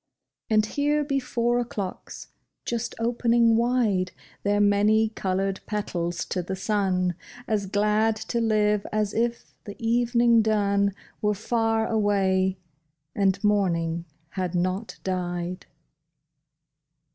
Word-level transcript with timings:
And 0.49 0.65
here 0.65 1.03
be 1.03 1.19
four 1.19 1.59
o'clocks, 1.59 2.29
just 2.65 2.95
opening 2.97 3.55
wide 3.55 4.13
Their 4.41 4.59
many 4.59 5.09
colored 5.09 5.59
petals 5.67 6.25
to 6.25 6.41
the 6.41 6.55
sun, 6.55 7.13
As 7.47 7.67
glad 7.67 8.15
to 8.15 8.41
live 8.41 8.87
as 8.91 9.13
if 9.13 9.53
the 9.65 9.75
evening 9.77 10.41
dun 10.41 10.95
Were 11.21 11.35
far 11.35 11.85
away, 11.85 12.57
and 13.15 13.37
morning 13.43 14.05
had 14.29 14.55
not 14.55 14.97
died 15.03 15.67